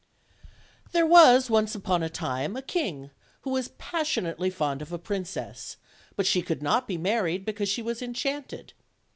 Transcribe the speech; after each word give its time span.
THERE 0.93 1.05
was 1.05 1.47
once 1.47 1.75
upon 1.75 2.01
a 2.01 2.09
time 2.09 2.55
a 2.55 2.63
king 2.63 3.11
who 3.41 3.51
was 3.51 3.67
passion 3.67 4.23
ately 4.25 4.51
fond 4.51 4.81
of 4.81 4.91
a 4.91 4.97
princess; 4.97 5.77
but 6.15 6.25
she 6.25 6.41
could 6.41 6.63
not 6.63 6.87
be 6.87 6.97
married 6.97 7.45
because 7.45 7.69
she 7.69 7.83
was 7.83 8.01
enchanted. 8.01 8.73